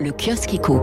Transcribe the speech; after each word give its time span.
le 0.00 0.10
kiosque 0.12 0.54
éco. 0.54 0.80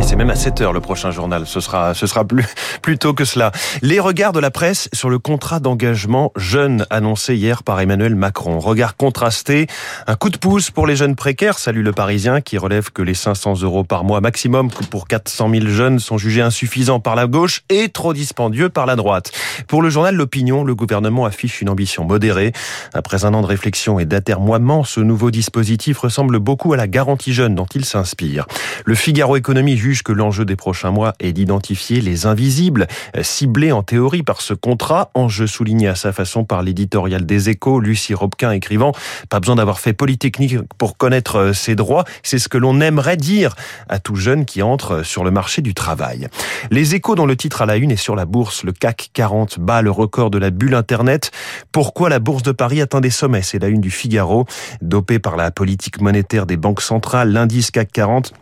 Et 0.00 0.04
c'est 0.04 0.14
même 0.14 0.30
à 0.30 0.36
7 0.36 0.60
heures 0.60 0.72
le 0.72 0.80
prochain 0.80 1.10
journal. 1.10 1.44
Ce 1.44 1.58
sera, 1.58 1.92
ce 1.92 2.06
sera 2.06 2.24
plus, 2.24 2.46
plus 2.82 2.98
tôt 2.98 3.14
que 3.14 3.24
cela. 3.24 3.50
Les 3.82 3.98
regards 3.98 4.32
de 4.32 4.38
la 4.38 4.52
presse 4.52 4.88
sur 4.92 5.10
le 5.10 5.18
contrat 5.18 5.58
d'engagement 5.58 6.30
jeune 6.36 6.86
annoncé 6.88 7.34
hier 7.34 7.64
par 7.64 7.80
Emmanuel 7.80 8.14
Macron. 8.14 8.60
Regard 8.60 8.96
contrasté. 8.96 9.66
Un 10.06 10.14
coup 10.14 10.30
de 10.30 10.38
pouce 10.38 10.70
pour 10.70 10.86
les 10.86 10.94
jeunes 10.94 11.16
précaires. 11.16 11.58
Salut 11.58 11.82
le 11.82 11.92
Parisien 11.92 12.40
qui 12.40 12.58
relève 12.58 12.90
que 12.92 13.02
les 13.02 13.14
500 13.14 13.62
euros 13.62 13.82
par 13.82 14.04
mois 14.04 14.20
maximum 14.20 14.70
pour 14.70 15.08
400 15.08 15.50
000 15.50 15.66
jeunes 15.66 15.98
sont 15.98 16.16
jugés 16.16 16.42
insuffisants 16.42 17.00
par 17.00 17.16
la 17.16 17.26
gauche 17.26 17.62
et 17.68 17.88
trop 17.88 18.12
dispendieux 18.12 18.68
par 18.68 18.86
la 18.86 18.94
droite. 18.94 19.32
Pour 19.66 19.82
le 19.82 19.90
journal 19.90 20.14
L'Opinion, 20.14 20.62
le 20.62 20.76
gouvernement 20.76 21.24
affiche 21.24 21.60
une 21.60 21.70
ambition 21.70 22.04
modérée. 22.04 22.52
Après 22.94 23.24
un 23.24 23.34
an 23.34 23.42
de 23.42 23.46
réflexion 23.46 23.98
et 23.98 24.04
d'atermoiement, 24.04 24.84
ce 24.84 25.00
nouveau 25.00 25.32
dispositif 25.32 25.98
ressemble 25.98 26.38
beaucoup 26.38 26.72
à 26.72 26.76
la 26.76 26.86
garantie 26.86 27.32
jeune 27.32 27.56
dont 27.56 27.66
il 27.74 27.84
s'inspire. 27.84 28.46
Le 28.84 28.94
Figaro 28.94 29.36
Économie 29.36 29.76
que 30.02 30.12
l'enjeu 30.12 30.44
des 30.44 30.56
prochains 30.56 30.90
mois 30.90 31.14
est 31.20 31.32
d'identifier 31.32 32.00
les 32.00 32.26
invisibles, 32.26 32.86
ciblés 33.22 33.72
en 33.72 33.82
théorie 33.82 34.22
par 34.22 34.40
ce 34.40 34.54
contrat, 34.54 35.10
enjeu 35.14 35.46
souligné 35.46 35.88
à 35.88 35.94
sa 35.94 36.12
façon 36.12 36.44
par 36.44 36.62
l'éditorial 36.62 37.24
des 37.24 37.48
échos, 37.48 37.80
Lucie 37.80 38.14
Robquin 38.14 38.52
écrivant 38.52 38.92
«Pas 39.30 39.40
besoin 39.40 39.56
d'avoir 39.56 39.80
fait 39.80 39.92
Polytechnique 39.92 40.56
pour 40.76 40.96
connaître 40.96 41.36
euh, 41.36 41.52
ses 41.52 41.74
droits, 41.74 42.04
c'est 42.22 42.38
ce 42.38 42.48
que 42.48 42.58
l'on 42.58 42.80
aimerait 42.80 43.16
dire 43.16 43.54
à 43.88 43.98
tout 43.98 44.16
jeune 44.16 44.44
qui 44.44 44.62
entre 44.62 45.02
sur 45.02 45.24
le 45.24 45.30
marché 45.30 45.62
du 45.62 45.74
travail». 45.74 46.28
Les 46.70 46.94
échos 46.94 47.14
dont 47.14 47.26
le 47.26 47.36
titre 47.36 47.62
à 47.62 47.66
la 47.66 47.76
une 47.76 47.90
est 47.90 47.96
sur 47.96 48.16
la 48.16 48.26
bourse, 48.26 48.64
le 48.64 48.72
CAC 48.72 49.10
40 49.12 49.58
bat 49.58 49.82
le 49.82 49.90
record 49.90 50.30
de 50.30 50.38
la 50.38 50.50
bulle 50.50 50.74
Internet. 50.74 51.30
Pourquoi 51.72 52.08
la 52.08 52.18
bourse 52.18 52.42
de 52.42 52.52
Paris 52.52 52.80
atteint 52.80 53.00
des 53.00 53.10
sommets? 53.10 53.42
C'est 53.42 53.58
la 53.58 53.68
une 53.68 53.80
du 53.80 53.90
Figaro, 53.90 54.46
dopé 54.82 55.18
par 55.18 55.36
la 55.36 55.50
politique 55.50 56.00
monétaire 56.00 56.46
des 56.46 56.56
banques 56.56 56.82
centrales, 56.82 57.32
l'indice 57.32 57.70
CAC 57.70 57.92
40 57.92 58.32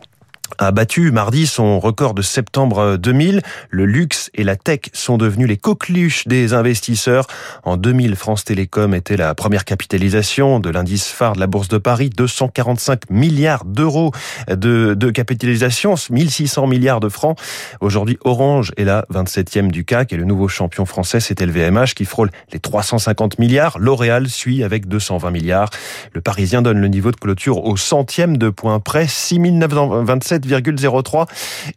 a 0.57 0.71
battu 0.71 1.11
mardi 1.11 1.47
son 1.47 1.79
record 1.79 2.13
de 2.13 2.21
septembre 2.21 2.97
2000. 2.97 3.41
Le 3.69 3.85
luxe 3.85 4.29
et 4.33 4.43
la 4.43 4.55
tech 4.55 4.79
sont 4.93 5.17
devenus 5.17 5.47
les 5.47 5.57
coqueluches 5.57 6.27
des 6.27 6.53
investisseurs. 6.53 7.27
En 7.63 7.77
2000, 7.77 8.15
France 8.15 8.43
Télécom 8.43 8.93
était 8.93 9.17
la 9.17 9.35
première 9.35 9.65
capitalisation 9.65 10.59
de 10.59 10.69
l'indice 10.69 11.07
phare 11.07 11.33
de 11.33 11.39
la 11.39 11.47
Bourse 11.47 11.67
de 11.67 11.77
Paris. 11.77 12.09
245 12.09 13.09
milliards 13.09 13.65
d'euros 13.65 14.11
de, 14.47 15.11
capitalisation, 15.11 15.95
1600 16.09 16.67
milliards 16.67 16.99
de 16.99 17.09
francs. 17.09 17.37
Aujourd'hui, 17.81 18.17
Orange 18.23 18.71
est 18.77 18.83
la 18.83 19.05
27e 19.13 19.69
du 19.69 19.85
CAC 19.85 20.13
et 20.13 20.17
le 20.17 20.25
nouveau 20.25 20.47
champion 20.47 20.85
français, 20.85 21.19
c'est 21.19 21.41
LVMH 21.41 21.93
qui 21.95 22.05
frôle 22.05 22.29
les 22.51 22.59
350 22.59 23.39
milliards. 23.39 23.77
L'Oréal 23.79 24.27
suit 24.29 24.63
avec 24.63 24.87
220 24.87 25.31
milliards. 25.31 25.69
Le 26.13 26.21
Parisien 26.21 26.61
donne 26.61 26.79
le 26.79 26.87
niveau 26.87 27.11
de 27.11 27.17
clôture 27.17 27.63
au 27.63 27.77
centième 27.77 28.37
de 28.37 28.49
point 28.49 28.79
près, 28.79 29.07
6927 29.07 30.36
7,03 30.37 31.27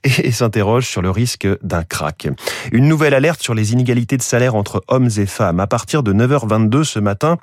et 0.05 0.31
s'interroge 0.31 0.87
sur 0.87 1.03
le 1.03 1.11
risque 1.11 1.49
d'un 1.63 1.85
crack. 1.85 2.29
Une 2.73 2.89
nouvelle 2.89 3.15
alerte 3.15 3.43
sur 3.43 3.55
les 3.55 3.73
inégalités 3.73 4.17
de 4.17 4.23
salaire 4.23 4.55
entre 4.55 4.83
hommes 4.89 5.11
et 5.17 5.27
femmes. 5.27 5.61
À 5.61 5.67
partir 5.67 6.03
de 6.03 6.13
9h22 6.13 6.85
ce 6.85 6.99
matin, 6.99 7.39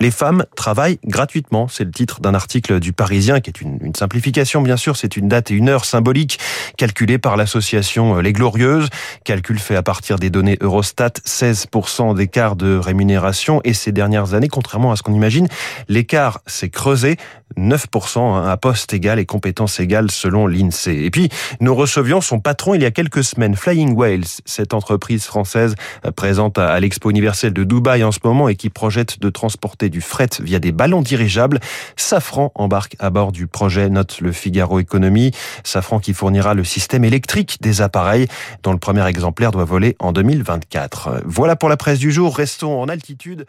les 0.00 0.10
femmes 0.10 0.44
travaillent 0.56 0.98
gratuitement. 1.04 1.68
C'est 1.68 1.84
le 1.84 1.90
titre 1.90 2.20
d'un 2.20 2.34
article 2.34 2.80
du 2.80 2.92
Parisien 2.92 3.40
qui 3.40 3.50
est 3.50 3.60
une, 3.60 3.78
une 3.82 3.94
simplification, 3.94 4.62
bien 4.62 4.76
sûr. 4.76 4.96
C'est 4.96 5.16
une 5.16 5.28
date 5.28 5.50
et 5.50 5.54
une 5.54 5.68
heure 5.68 5.84
symbolique 5.84 6.38
calculée 6.76 7.18
par 7.18 7.36
l'association 7.36 8.18
Les 8.18 8.32
Glorieuses. 8.32 8.88
Calcul 9.24 9.58
fait 9.58 9.76
à 9.76 9.82
partir 9.82 10.18
des 10.18 10.30
données 10.30 10.58
Eurostat, 10.60 11.10
16% 11.26 12.16
d'écart 12.16 12.56
de 12.56 12.76
rémunération. 12.76 13.60
Et 13.64 13.74
ces 13.74 13.92
dernières 13.92 14.34
années, 14.34 14.48
contrairement 14.48 14.92
à 14.92 14.96
ce 14.96 15.02
qu'on 15.02 15.14
imagine, 15.14 15.48
l'écart 15.88 16.40
s'est 16.46 16.70
creusé. 16.70 17.16
9% 17.56 18.18
hein, 18.18 18.48
à 18.48 18.56
poste 18.56 18.92
égal 18.92 19.18
et 19.18 19.26
compétences 19.26 19.80
égales 19.80 20.10
selon 20.10 20.46
l'INSEE. 20.46 21.04
Et 21.04 21.10
puis, 21.10 21.28
nous 21.60 21.74
recevions 21.74 22.20
son 22.20 22.40
patron 22.40 22.74
il 22.74 22.82
y 22.82 22.86
a 22.86 22.90
quelques 22.90 23.24
semaines, 23.24 23.56
Flying 23.56 23.94
Whales, 23.94 24.24
cette 24.44 24.74
entreprise 24.74 25.24
française 25.24 25.74
euh, 26.04 26.10
présente 26.10 26.58
à 26.58 26.78
l'Expo 26.80 27.10
universelle 27.10 27.52
de 27.52 27.64
Dubaï 27.64 28.04
en 28.04 28.12
ce 28.12 28.20
moment 28.24 28.48
et 28.48 28.56
qui 28.56 28.70
projette 28.70 29.20
de 29.20 29.30
transporter 29.30 29.88
du 29.88 30.00
fret 30.00 30.28
via 30.40 30.58
des 30.58 30.72
ballons 30.72 31.02
dirigeables. 31.02 31.60
Safran 31.96 32.52
embarque 32.54 32.96
à 32.98 33.10
bord 33.10 33.32
du 33.32 33.46
projet, 33.46 33.88
note 33.88 34.20
le 34.20 34.32
Figaro 34.32 34.80
Économie. 34.80 35.32
Safran 35.64 36.00
qui 36.00 36.14
fournira 36.14 36.54
le 36.54 36.64
système 36.64 37.04
électrique 37.04 37.58
des 37.60 37.82
appareils 37.82 38.28
dont 38.62 38.72
le 38.72 38.78
premier 38.78 39.06
exemplaire 39.06 39.50
doit 39.50 39.64
voler 39.64 39.96
en 39.98 40.12
2024. 40.12 41.22
Voilà 41.24 41.56
pour 41.56 41.68
la 41.68 41.76
presse 41.76 41.98
du 41.98 42.12
jour. 42.12 42.36
Restons 42.36 42.80
en 42.80 42.88
altitude. 42.88 43.46